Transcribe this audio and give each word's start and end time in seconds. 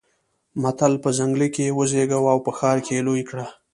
متل: 0.63 0.93
په 1.03 1.09
ځنګله 1.17 1.47
کې 1.55 1.61
يې 1.67 1.75
وزېږوه 1.77 2.29
او 2.33 2.39
په 2.45 2.51
ښار 2.57 2.77
کې 2.85 2.91
يې 2.97 3.01
لوی 3.07 3.23
کړه. 3.29 3.45